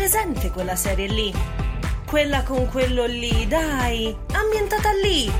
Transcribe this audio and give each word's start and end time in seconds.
presente 0.00 0.50
quella 0.50 0.76
serie 0.76 1.06
lì? 1.08 1.30
Quella 2.06 2.42
con 2.42 2.66
quello 2.68 3.04
lì, 3.04 3.46
dai, 3.46 4.16
ambientata 4.32 4.92
lì. 4.92 5.30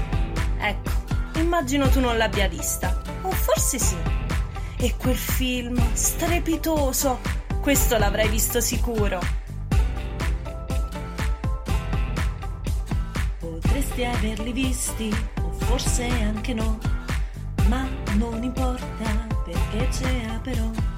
Ecco, 0.59 0.91
immagino 1.37 1.89
tu 1.89 1.99
non 1.99 2.19
l'abbia 2.19 2.47
vista. 2.47 3.01
O 3.23 3.31
forse 3.31 3.79
sì. 3.79 3.97
E 4.77 4.97
quel 4.99 5.17
film 5.17 5.81
strepitoso, 5.95 7.21
questo 7.63 7.97
l'avrai 7.97 8.29
visto 8.29 8.61
sicuro. 8.61 9.19
Potresti 13.39 14.05
averli 14.05 14.53
visti, 14.53 15.11
o 15.41 15.53
forse 15.53 16.05
anche 16.05 16.53
no, 16.53 16.79
ma 17.69 17.89
non 18.17 18.43
importa 18.43 19.27
perché 19.43 19.89
c'è 19.89 20.39
però. 20.43 20.90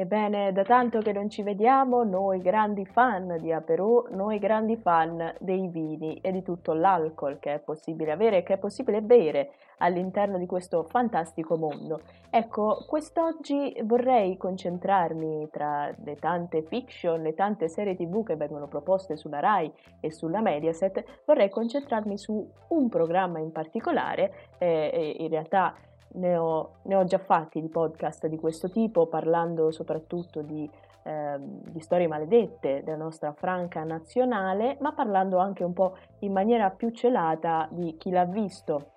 Ebbene, 0.00 0.50
da 0.52 0.62
tanto 0.62 1.00
che 1.00 1.12
non 1.12 1.28
ci 1.28 1.42
vediamo, 1.42 2.04
noi 2.04 2.40
grandi 2.40 2.86
fan 2.86 3.36
di 3.38 3.52
Aperù, 3.52 4.06
noi 4.12 4.38
grandi 4.38 4.78
fan 4.78 5.34
dei 5.38 5.68
vini 5.68 6.18
e 6.22 6.32
di 6.32 6.42
tutto 6.42 6.72
l'alcol 6.72 7.38
che 7.38 7.52
è 7.52 7.58
possibile 7.58 8.10
avere 8.10 8.38
e 8.38 8.42
che 8.42 8.54
è 8.54 8.56
possibile 8.56 9.02
bere 9.02 9.52
all'interno 9.76 10.38
di 10.38 10.46
questo 10.46 10.84
fantastico 10.84 11.58
mondo. 11.58 12.00
Ecco, 12.30 12.82
quest'oggi 12.88 13.78
vorrei 13.84 14.38
concentrarmi 14.38 15.50
tra 15.50 15.94
le 16.02 16.16
tante 16.16 16.62
fiction, 16.62 17.20
le 17.20 17.34
tante 17.34 17.68
serie 17.68 17.94
tv 17.94 18.24
che 18.24 18.36
vengono 18.36 18.68
proposte 18.68 19.18
sulla 19.18 19.40
RAI 19.40 19.70
e 20.00 20.10
sulla 20.10 20.40
Mediaset, 20.40 21.22
vorrei 21.26 21.50
concentrarmi 21.50 22.16
su 22.16 22.50
un 22.68 22.88
programma 22.88 23.38
in 23.38 23.52
particolare, 23.52 24.48
eh, 24.56 25.16
in 25.18 25.28
realtà 25.28 25.74
ne 26.12 26.36
ho, 26.36 26.76
ne 26.82 26.94
ho, 26.94 27.04
già 27.04 27.18
fatti 27.18 27.60
di 27.60 27.68
podcast 27.68 28.26
di 28.26 28.38
questo 28.38 28.70
tipo, 28.70 29.06
parlando 29.06 29.70
soprattutto 29.70 30.42
di, 30.42 30.68
eh, 31.04 31.36
di, 31.38 31.80
storie 31.80 32.08
maledette 32.08 32.82
della 32.84 32.96
nostra 32.96 33.32
franca 33.32 33.84
nazionale, 33.84 34.76
ma 34.80 34.92
parlando 34.92 35.38
anche 35.38 35.64
un 35.64 35.72
po' 35.72 35.96
in 36.20 36.32
maniera 36.32 36.70
più 36.70 36.90
celata 36.90 37.68
di 37.70 37.96
chi 37.96 38.10
l'ha 38.10 38.24
visto. 38.24 38.92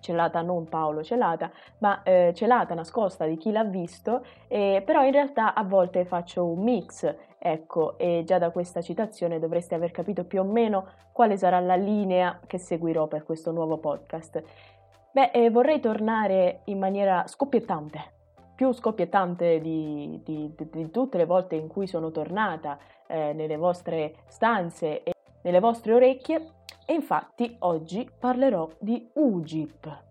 Celata 0.00 0.40
non 0.40 0.66
Paolo 0.66 1.02
Celata, 1.02 1.50
ma 1.78 2.02
eh, 2.02 2.32
celata 2.34 2.74
nascosta 2.74 3.26
di 3.26 3.36
chi 3.36 3.52
l'ha 3.52 3.64
visto, 3.64 4.24
eh, 4.48 4.82
però 4.84 5.04
in 5.04 5.12
realtà 5.12 5.54
a 5.54 5.62
volte 5.62 6.06
faccio 6.06 6.46
un 6.46 6.62
mix, 6.62 7.14
ecco, 7.38 7.98
e 7.98 8.22
già 8.24 8.38
da 8.38 8.50
questa 8.50 8.80
citazione 8.80 9.38
dovreste 9.38 9.74
aver 9.74 9.90
capito 9.90 10.24
più 10.24 10.40
o 10.40 10.44
meno 10.44 10.86
quale 11.12 11.36
sarà 11.36 11.60
la 11.60 11.76
linea 11.76 12.40
che 12.46 12.56
seguirò 12.56 13.08
per 13.08 13.24
questo 13.24 13.52
nuovo 13.52 13.76
podcast. 13.76 14.42
Beh, 15.12 15.32
eh, 15.32 15.50
vorrei 15.50 15.80
tornare 15.80 16.60
in 16.66 16.78
maniera 16.78 17.26
scoppiettante, 17.26 18.12
più 18.54 18.70
scoppiettante 18.70 19.60
di, 19.60 20.20
di, 20.22 20.54
di, 20.54 20.68
di, 20.70 20.90
tutte 20.92 21.18
le 21.18 21.24
volte 21.24 21.56
in 21.56 21.66
cui 21.66 21.88
sono 21.88 22.12
tornata 22.12 22.78
eh, 23.08 23.32
nelle 23.32 23.56
vostre 23.56 24.22
stanze 24.28 25.02
e 25.02 25.12
nelle 25.42 25.58
vostre 25.58 25.94
orecchie. 25.94 26.52
E 26.86 26.94
infatti 26.94 27.56
oggi 27.60 28.08
parlerò 28.20 28.68
di 28.78 29.10
UGIP, 29.14 30.02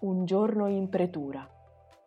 un 0.00 0.24
giorno 0.24 0.68
in 0.68 0.88
pretura. 0.88 1.44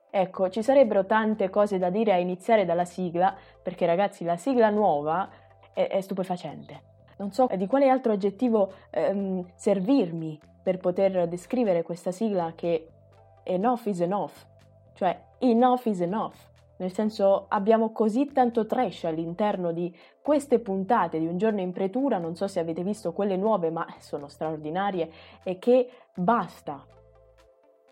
Ecco, 0.09 0.49
ci 0.49 0.63
sarebbero 0.63 1.05
tante 1.05 1.49
cose 1.49 1.77
da 1.77 1.89
dire 1.89 2.13
a 2.13 2.17
iniziare 2.17 2.63
dalla 2.63 2.85
sigla, 2.85 3.35
perché 3.61 3.85
ragazzi 3.85 4.23
la 4.23 4.37
sigla 4.37 4.69
nuova 4.69 5.29
è, 5.73 5.85
è 5.85 5.99
stupefacente. 5.99 6.90
Non 7.21 7.31
so 7.31 7.47
di 7.55 7.67
quale 7.67 7.87
altro 7.87 8.13
aggettivo 8.13 8.71
ehm, 8.89 9.45
servirmi 9.53 10.39
per 10.63 10.79
poter 10.79 11.27
descrivere 11.27 11.83
questa 11.83 12.11
sigla 12.11 12.53
che 12.55 12.87
enough 13.43 13.85
is 13.85 14.01
enough, 14.01 14.33
cioè 14.93 15.19
enough 15.37 15.85
is 15.85 16.01
enough, 16.01 16.33
nel 16.77 16.91
senso 16.91 17.45
abbiamo 17.49 17.91
così 17.91 18.31
tanto 18.31 18.65
trash 18.65 19.03
all'interno 19.03 19.71
di 19.71 19.95
queste 20.19 20.57
puntate 20.57 21.19
di 21.19 21.27
un 21.27 21.37
giorno 21.37 21.61
in 21.61 21.71
pretura, 21.71 22.17
non 22.17 22.35
so 22.35 22.47
se 22.47 22.59
avete 22.59 22.81
visto 22.81 23.13
quelle 23.13 23.37
nuove, 23.37 23.69
ma 23.69 23.85
sono 23.99 24.27
straordinarie, 24.27 25.11
e 25.43 25.59
che 25.59 25.91
basta, 26.15 26.83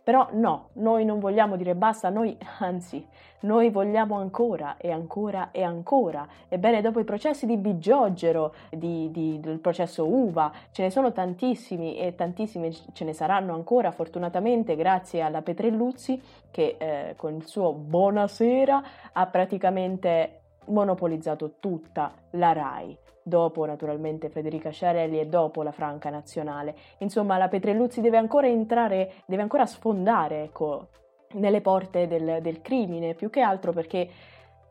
però 0.10 0.28
no, 0.32 0.70
noi 0.74 1.06
non 1.06 1.20
vogliamo 1.20 1.56
dire 1.56 1.76
basta, 1.76 2.10
noi 2.10 2.36
anzi, 2.62 3.06
noi 3.42 3.70
vogliamo 3.70 4.18
ancora 4.18 4.78
e 4.78 4.90
ancora 4.90 5.50
e 5.52 5.62
ancora. 5.62 6.28
Ebbene, 6.48 6.82
dopo 6.82 7.00
i 7.00 7.04
processi 7.04 7.46
di 7.46 7.58
Bigiogero, 7.58 8.56
di, 8.72 9.12
di, 9.12 9.40
del 9.40 9.60
processo 9.60 10.08
Uva, 10.08 10.52
ce 10.72 10.82
ne 10.82 10.90
sono 10.90 11.12
tantissimi 11.12 11.96
e 12.00 12.16
tantissimi 12.16 12.76
ce 12.92 13.06
ne 13.06 13.14
saranno 13.14 13.54
ancora, 13.54 13.92
fortunatamente 13.92 14.76
grazie 14.76 15.22
alla 15.22 15.44
Petrelluzzi 15.44 16.20
che 16.50 16.78
eh, 16.80 17.14
con 17.16 17.36
il 17.36 17.46
suo 17.46 17.72
Buonasera 17.74 18.84
ha 19.14 19.26
praticamente 19.28 20.39
monopolizzato 20.70 21.56
tutta 21.60 22.14
la 22.32 22.54
RAI 22.54 22.98
dopo 23.30 23.66
naturalmente 23.66 24.30
Federica 24.30 24.72
Sciarelli 24.72 25.20
e 25.20 25.28
dopo 25.28 25.64
la 25.64 25.72
Franca 25.72 26.10
Nazionale. 26.10 26.76
Insomma, 26.98 27.38
la 27.38 27.48
Petrelluzzi 27.48 28.02
deve 28.02 28.18
ancora 28.18 28.48
entrare, 28.48 29.14
deve 29.26 29.44
ancora 29.44 29.66
sfondare, 29.66 30.44
ecco, 30.44 30.88
nelle 31.34 31.62
porte 31.62 32.08
del, 32.08 32.40
del 32.42 32.62
crimine, 32.62 33.14
più 33.14 33.30
che 33.30 33.42
altro 33.42 33.72
perché 33.72 34.10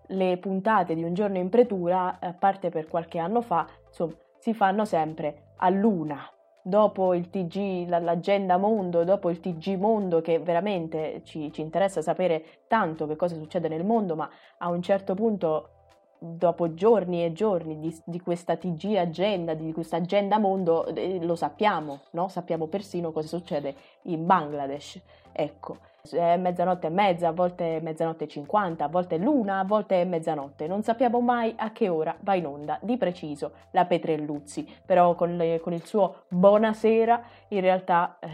le 0.09 0.38
puntate 0.38 0.94
di 0.94 1.04
Un 1.04 1.14
giorno 1.14 1.38
in 1.38 1.48
pretura, 1.48 2.19
a 2.20 2.32
parte 2.32 2.69
per 2.69 2.88
qualche 2.88 3.19
anno 3.19 3.41
fa, 3.41 3.66
insomma, 3.86 4.15
si 4.38 4.53
fanno 4.53 4.84
sempre 4.84 5.53
a 5.56 5.69
luna. 5.70 6.30
Dopo 6.60 7.15
il 7.15 7.30
TG, 7.30 7.88
l'agenda 7.88 8.59
mondo, 8.59 9.04
dopo 9.04 9.30
il 9.30 9.41
TG 9.41 9.78
mondo 9.78 10.20
che 10.20 10.38
veramente 10.38 11.22
ci, 11.25 11.50
ci 11.53 11.62
interessa 11.62 12.03
sapere 12.03 12.44
tanto 12.66 13.06
che 13.06 13.16
cosa 13.16 13.36
succede 13.36 13.69
nel 13.69 13.84
mondo, 13.84 14.15
ma 14.16 14.28
a 14.59 14.69
un 14.69 14.82
certo 14.82 15.15
punto 15.15 15.78
dopo 16.18 16.74
giorni 16.74 17.24
e 17.24 17.32
giorni 17.32 17.78
di, 17.78 17.96
di, 18.04 18.20
questa 18.20 18.56
TG 18.56 18.96
agenda, 18.96 19.54
di 19.54 19.72
questa 19.72 19.96
agenda 19.96 20.38
mondo, 20.38 20.86
eh, 20.86 21.24
lo 21.24 21.36
sappiamo, 21.36 22.00
no? 22.10 22.28
sappiamo 22.28 22.66
persino 22.66 23.12
cosa 23.12 23.28
succede 23.28 23.74
in 24.02 24.26
Bangladesh. 24.26 25.00
Ecco, 25.32 25.78
è 26.10 26.36
mezzanotte 26.36 26.88
e 26.88 26.90
mezza, 26.90 27.28
a 27.28 27.32
volte 27.32 27.76
è 27.76 27.80
mezzanotte 27.80 28.24
e 28.24 28.28
cinquanta, 28.28 28.84
a 28.84 28.88
volte 28.88 29.16
è 29.16 29.18
l'una, 29.18 29.60
a 29.60 29.64
volte 29.64 30.00
è 30.00 30.04
mezzanotte. 30.04 30.66
Non 30.66 30.82
sappiamo 30.82 31.20
mai 31.20 31.54
a 31.56 31.70
che 31.70 31.88
ora 31.88 32.16
va 32.20 32.34
in 32.34 32.46
onda 32.46 32.78
di 32.82 32.96
preciso 32.96 33.52
la 33.70 33.84
Petrelluzzi, 33.84 34.66
però 34.84 35.14
con, 35.14 35.36
le, 35.36 35.60
con 35.60 35.72
il 35.72 35.84
suo 35.84 36.22
buonasera 36.28 37.22
in 37.48 37.60
realtà 37.60 38.18
eh, 38.20 38.28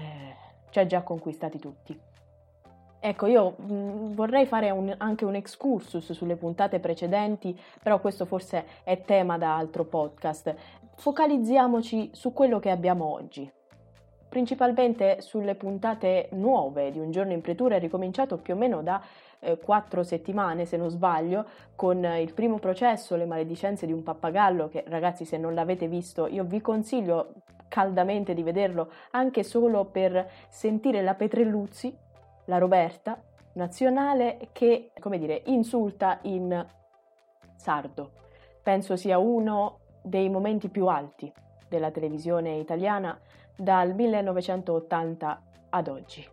ci 0.70 0.78
ha 0.78 0.86
già 0.86 1.02
conquistati 1.02 1.58
tutti. 1.58 2.12
Ecco, 3.06 3.26
io 3.26 3.56
mm, 3.60 4.14
vorrei 4.14 4.46
fare 4.46 4.70
un, 4.70 4.94
anche 4.96 5.26
un 5.26 5.34
excursus 5.34 6.12
sulle 6.12 6.36
puntate 6.36 6.80
precedenti, 6.80 7.54
però 7.82 8.00
questo 8.00 8.24
forse 8.24 8.64
è 8.82 9.02
tema 9.02 9.36
da 9.36 9.54
altro 9.58 9.84
podcast. 9.84 10.54
Focalizziamoci 10.96 12.08
su 12.14 12.32
quello 12.32 12.58
che 12.58 12.70
abbiamo 12.70 13.04
oggi. 13.04 13.52
Principalmente 14.26 15.20
sulle 15.20 15.54
puntate 15.54 16.30
nuove 16.32 16.90
di 16.92 16.98
Un 16.98 17.10
giorno 17.10 17.32
in 17.32 17.42
pretura, 17.42 17.76
ricominciato 17.76 18.38
più 18.38 18.54
o 18.54 18.56
meno 18.56 18.80
da 18.80 19.02
eh, 19.40 19.58
quattro 19.58 20.02
settimane, 20.02 20.64
se 20.64 20.78
non 20.78 20.88
sbaglio, 20.88 21.44
con 21.76 22.02
il 22.02 22.32
primo 22.32 22.58
processo, 22.58 23.16
Le 23.16 23.26
maledicenze 23.26 23.84
di 23.84 23.92
un 23.92 24.02
pappagallo, 24.02 24.70
che 24.70 24.82
ragazzi 24.88 25.26
se 25.26 25.36
non 25.36 25.52
l'avete 25.52 25.88
visto 25.88 26.26
io 26.26 26.44
vi 26.44 26.62
consiglio 26.62 27.34
caldamente 27.68 28.32
di 28.32 28.42
vederlo, 28.42 28.90
anche 29.10 29.42
solo 29.42 29.84
per 29.84 30.26
sentire 30.48 31.02
la 31.02 31.12
Petrelluzzi 31.12 31.98
la 32.46 32.58
Roberta 32.58 33.20
nazionale 33.54 34.48
che, 34.52 34.90
come 34.98 35.18
dire, 35.18 35.42
insulta 35.46 36.18
in 36.22 36.66
sardo. 37.56 38.12
Penso 38.62 38.96
sia 38.96 39.18
uno 39.18 39.78
dei 40.02 40.28
momenti 40.28 40.68
più 40.68 40.86
alti 40.86 41.32
della 41.68 41.90
televisione 41.90 42.56
italiana 42.56 43.18
dal 43.56 43.94
1980 43.94 45.42
ad 45.70 45.88
oggi. 45.88 46.26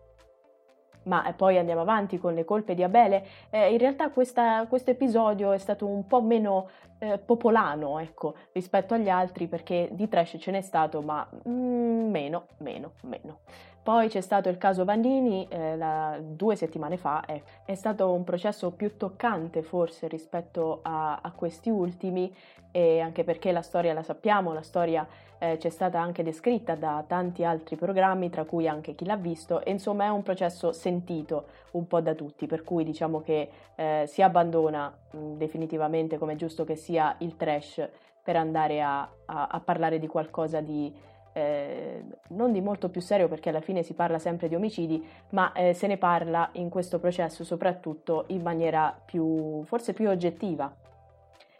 Ma 1.03 1.33
poi 1.35 1.57
andiamo 1.57 1.81
avanti 1.81 2.19
con 2.19 2.35
le 2.35 2.45
colpe 2.45 2.75
di 2.75 2.83
Abele. 2.83 3.25
Eh, 3.49 3.71
in 3.71 3.79
realtà 3.79 4.11
questo 4.11 4.91
episodio 4.91 5.51
è 5.51 5.57
stato 5.57 5.87
un 5.87 6.05
po' 6.05 6.21
meno 6.21 6.69
eh, 6.99 7.17
popolano, 7.17 7.97
ecco, 7.97 8.35
rispetto 8.51 8.93
agli 8.93 9.09
altri 9.09 9.47
perché 9.47 9.89
di 9.91 10.07
trash 10.07 10.35
ce 10.39 10.51
n'è 10.51 10.61
stato, 10.61 11.01
ma 11.01 11.27
mm, 11.47 12.09
meno, 12.09 12.45
meno, 12.57 12.91
meno. 13.03 13.39
Poi 13.83 14.09
c'è 14.09 14.21
stato 14.21 14.47
il 14.47 14.57
caso 14.57 14.85
Vannini 14.85 15.47
eh, 15.49 15.75
la, 15.75 16.17
due 16.21 16.55
settimane 16.55 16.97
fa, 16.97 17.25
eh, 17.25 17.41
è 17.65 17.73
stato 17.73 18.11
un 18.11 18.23
processo 18.23 18.71
più 18.71 18.95
toccante 18.95 19.63
forse 19.63 20.07
rispetto 20.07 20.79
a, 20.83 21.19
a 21.21 21.31
questi 21.31 21.69
ultimi, 21.69 22.33
anche 22.73 23.25
perché 23.25 23.51
la 23.51 23.61
storia 23.61 23.91
la 23.91 24.01
sappiamo, 24.01 24.53
la 24.53 24.61
storia 24.61 25.05
eh, 25.39 25.57
c'è 25.57 25.69
stata 25.69 25.99
anche 25.99 26.23
descritta 26.23 26.75
da 26.75 27.03
tanti 27.05 27.43
altri 27.43 27.75
programmi, 27.75 28.29
tra 28.29 28.45
cui 28.45 28.67
anche 28.67 28.93
chi 28.93 29.05
l'ha 29.05 29.17
visto, 29.17 29.61
e 29.65 29.71
insomma 29.71 30.05
è 30.05 30.09
un 30.09 30.21
processo 30.21 30.71
sentito 30.71 31.45
un 31.71 31.87
po' 31.87 31.99
da 31.99 32.13
tutti, 32.13 32.45
per 32.45 32.63
cui 32.63 32.83
diciamo 32.83 33.21
che 33.21 33.49
eh, 33.75 34.03
si 34.07 34.21
abbandona 34.21 34.87
mh, 35.11 35.33
definitivamente, 35.33 36.17
come 36.17 36.33
è 36.33 36.35
giusto 36.35 36.63
che 36.63 36.75
sia, 36.75 37.15
il 37.19 37.35
trash 37.35 37.89
per 38.23 38.35
andare 38.35 38.81
a, 38.81 39.01
a, 39.25 39.47
a 39.47 39.59
parlare 39.59 39.97
di 39.97 40.07
qualcosa 40.07 40.61
di 40.61 40.93
eh, 41.33 42.03
non 42.29 42.51
di 42.51 42.61
molto 42.61 42.89
più 42.89 43.01
serio 43.01 43.27
perché 43.27 43.49
alla 43.49 43.61
fine 43.61 43.83
si 43.83 43.93
parla 43.93 44.19
sempre 44.19 44.47
di 44.47 44.55
omicidi, 44.55 45.05
ma 45.29 45.53
eh, 45.53 45.73
se 45.73 45.87
ne 45.87 45.97
parla 45.97 46.49
in 46.53 46.69
questo 46.69 46.99
processo 46.99 47.43
soprattutto 47.43 48.25
in 48.27 48.41
maniera 48.41 48.97
più, 49.03 49.63
forse 49.63 49.93
più 49.93 50.09
oggettiva. 50.09 50.73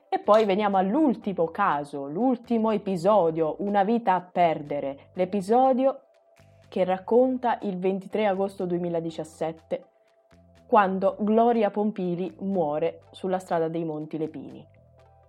E 0.09 0.19
poi 0.19 0.43
veniamo 0.45 0.77
all'ultimo 0.77 1.45
caso, 1.45 2.05
l'ultimo 2.07 2.71
episodio, 2.71 3.55
Una 3.59 3.83
vita 3.83 4.13
a 4.13 4.21
perdere, 4.21 5.11
l'episodio 5.13 6.01
che 6.67 6.83
racconta 6.83 7.59
il 7.61 7.77
23 7.77 8.27
agosto 8.27 8.65
2017 8.65 9.85
quando 10.67 11.17
Gloria 11.19 11.69
Pompili 11.69 12.33
muore 12.39 13.01
sulla 13.11 13.39
strada 13.39 13.67
dei 13.67 13.83
Monti 13.83 14.17
Lepini. 14.17 14.65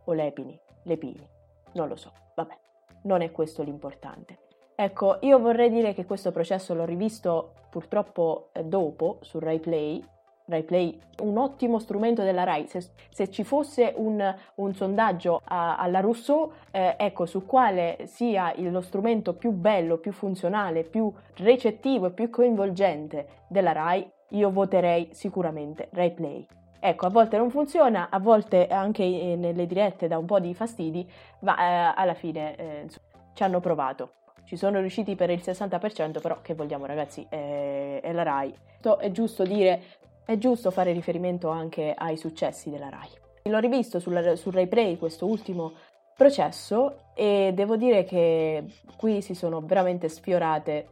O 0.05 0.13
Lepini, 0.13 0.57
Lepini, 0.83 1.29
non 1.73 1.89
lo 1.89 1.97
so, 1.97 2.13
vabbè, 2.35 2.57
non 3.03 3.23
è 3.23 3.31
questo 3.31 3.63
l'importante. 3.63 4.39
Ecco, 4.75 5.19
io 5.21 5.39
vorrei 5.39 5.71
dire 5.71 5.95
che 5.95 6.07
questo 6.07 6.33
processo 6.33 6.75
l'ho 6.75 6.85
rivisto 6.85 7.53
purtroppo 7.71 8.49
eh, 8.53 8.65
dopo 8.65 9.19
su 9.21 9.39
Rai 9.39 9.61
Play. 9.61 10.05
Rai 10.47 10.65
Play, 10.65 10.99
un 11.23 11.39
ottimo 11.39 11.79
strumento 11.79 12.23
della 12.23 12.45
Rai. 12.45 12.67
Se, 12.67 12.85
se 13.11 13.31
ci 13.31 13.45
fosse 13.45 13.93
un, 13.97 14.35
un 14.57 14.75
sondaggio 14.75 15.41
a, 15.45 15.77
alla 15.77 16.01
Rousseau, 16.01 16.51
eh, 16.71 16.97
ecco, 16.99 17.27
su 17.27 17.47
quale 17.47 17.99
sia 18.07 18.53
lo 18.57 18.81
strumento 18.81 19.35
più 19.35 19.53
bello, 19.53 19.99
più 19.99 20.13
funzionale, 20.13 20.83
più 20.85 21.13
recettivo 21.37 22.07
e 22.07 22.13
più 22.13 22.29
coinvolgente 22.29 23.45
della 23.49 23.73
Rai, 23.73 24.11
io 24.31 24.51
voterei 24.51 25.11
sicuramente 25.13 25.89
RaiPlay. 25.93 26.47
Ecco, 26.85 27.07
a 27.07 27.11
volte 27.11 27.37
non 27.37 27.49
funziona, 27.49 28.09
a 28.11 28.19
volte 28.19 28.67
anche 28.67 29.05
eh, 29.05 29.37
nelle 29.37 29.69
dirette 29.69 30.09
dà 30.09 30.19
un 30.19 30.27
po' 30.27 30.41
di 30.41 30.53
fastidi, 30.53 31.09
ma 31.43 31.57
eh, 31.57 31.95
alla 31.95 32.15
fine 32.15 32.57
eh, 32.57 32.87
ci 33.35 33.43
hanno 33.45 33.61
provato. 33.61 34.15
Ci 34.43 34.57
sono 34.57 34.81
riusciti 34.81 35.15
per 35.15 35.31
il 35.31 35.39
60%, 35.39 36.21
però 36.21 36.41
che 36.43 36.55
vogliamo 36.55 36.85
ragazzi, 36.85 37.25
è, 37.29 38.01
è 38.03 38.11
la 38.11 38.25
RAI. 38.25 38.53
È 38.99 39.13
giusto 39.13 39.45
dire, 39.45 39.81
è 40.25 40.37
giusto 40.39 40.73
fare 40.73 40.91
riferimento 40.91 41.51
anche 41.51 41.95
ai 41.97 42.17
successi 42.17 42.69
della 42.69 42.89
RAI. 42.89 43.11
L'ho 43.45 43.61
rivisto 43.61 44.01
sul, 44.01 44.33
sul 44.37 44.53
RaiPlay 44.53 44.99
questo 44.99 45.27
ultimo 45.27 45.75
processo 46.17 47.13
e 47.15 47.53
devo 47.55 47.77
dire 47.77 48.03
che 48.03 48.65
qui 48.97 49.23
si 49.23 49.35
sono 49.35 49.61
veramente 49.61 50.09
sfiorate 50.09 50.89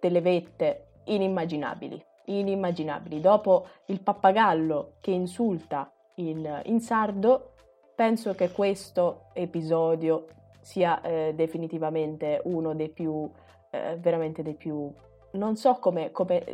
delle 0.00 0.22
vette 0.22 0.86
inimmaginabili 1.04 2.04
inimmaginabili. 2.24 3.20
Dopo 3.20 3.66
il 3.86 4.00
pappagallo 4.00 4.94
che 5.00 5.10
insulta 5.10 5.90
in, 6.16 6.60
in 6.64 6.80
sardo, 6.80 7.52
penso 7.94 8.34
che 8.34 8.50
questo 8.50 9.26
episodio 9.32 10.26
sia 10.60 11.00
eh, 11.00 11.32
definitivamente 11.34 12.40
uno 12.44 12.74
dei 12.74 12.90
più, 12.90 13.28
eh, 13.70 13.96
veramente 13.98 14.42
dei 14.42 14.54
più 14.54 14.92
non 15.32 15.56
so 15.56 15.74
come, 15.74 16.10
come 16.10 16.44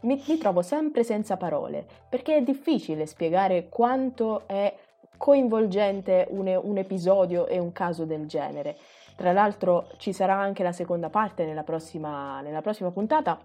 mi, 0.00 0.22
mi, 0.26 0.38
trovo 0.38 0.62
sempre 0.62 1.04
senza 1.04 1.36
parole 1.36 1.86
perché 2.08 2.36
è 2.36 2.42
difficile 2.42 3.06
spiegare 3.06 3.68
quanto 3.68 4.42
è 4.46 4.74
coinvolgente 5.16 6.26
un, 6.30 6.48
un, 6.62 6.76
episodio 6.76 7.46
e 7.46 7.58
un 7.58 7.72
caso 7.72 8.04
del 8.04 8.26
genere. 8.26 8.76
Tra 9.14 9.32
l'altro 9.32 9.86
ci 9.98 10.12
sarà 10.12 10.34
anche 10.34 10.64
la 10.64 10.72
seconda 10.72 11.08
parte 11.08 11.44
nella 11.44 11.62
prossima, 11.62 12.40
nella 12.40 12.62
prossima 12.62 12.90
puntata 12.90 13.38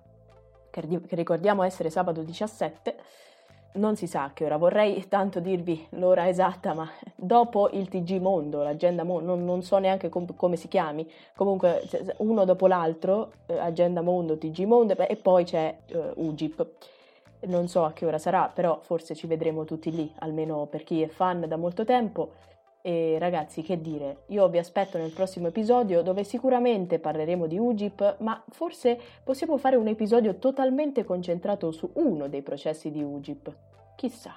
che, 0.69 0.87
ricordiamo 1.15 1.63
essere 1.63 1.89
sabato 1.89 2.21
17, 2.21 2.95
non 3.73 3.95
si 3.95 4.07
sa 4.07 4.31
che 4.33 4.45
ora, 4.45 4.57
vorrei 4.57 5.07
tanto 5.07 5.39
dirvi 5.39 5.87
l'ora 5.91 6.27
esatta, 6.27 6.73
ma 6.73 6.89
dopo 7.15 7.69
il 7.71 7.87
TG 7.87 8.19
Mondo, 8.19 8.63
l'agenda 8.63 9.03
Mondo, 9.03 9.35
non, 9.35 9.45
non 9.45 9.61
so 9.61 9.77
neanche 9.77 10.09
com- 10.09 10.35
come 10.35 10.55
si 10.55 10.67
chiami, 10.67 11.09
comunque 11.35 11.83
uno 12.17 12.45
dopo 12.45 12.67
l'altro, 12.67 13.31
eh, 13.45 13.57
agenda 13.57 14.01
Mondo, 14.01 14.37
TG 14.37 14.59
Mondo 14.61 14.97
e 14.97 15.15
poi 15.15 15.43
c'è 15.43 15.75
eh, 15.85 16.11
UGIP. 16.15 16.67
Non 17.41 17.69
so 17.69 17.85
a 17.85 17.93
che 17.93 18.05
ora 18.05 18.17
sarà, 18.17 18.51
però 18.53 18.79
forse 18.81 19.15
ci 19.15 19.25
vedremo 19.25 19.63
tutti 19.63 19.91
lì, 19.91 20.11
almeno 20.19 20.65
per 20.65 20.83
chi 20.83 21.01
è 21.01 21.07
fan 21.07 21.45
da 21.47 21.55
molto 21.55 21.85
tempo. 21.85 22.31
E 22.81 23.17
ragazzi, 23.19 23.61
che 23.61 23.81
dire, 23.81 24.23
io 24.27 24.47
vi 24.47 24.57
aspetto 24.57 24.97
nel 24.97 25.11
prossimo 25.11 25.47
episodio 25.47 26.01
dove 26.01 26.23
sicuramente 26.23 26.99
parleremo 26.99 27.45
di 27.45 27.57
UGIP, 27.57 28.17
ma 28.19 28.41
forse 28.49 28.97
possiamo 29.23 29.57
fare 29.57 29.75
un 29.75 29.87
episodio 29.87 30.37
totalmente 30.37 31.03
concentrato 31.03 31.71
su 31.71 31.89
uno 31.95 32.29
dei 32.29 32.41
processi 32.41 32.89
di 32.89 33.03
UGIP. 33.03 33.53
Chissà. 33.95 34.33